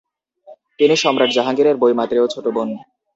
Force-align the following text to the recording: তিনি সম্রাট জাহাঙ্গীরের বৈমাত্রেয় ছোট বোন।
তিনি 0.79 0.95
সম্রাট 0.95 1.29
জাহাঙ্গীরের 1.33 1.75
বৈমাত্রেয় 1.77 2.27
ছোট 2.27 2.45
বোন। 2.47 2.69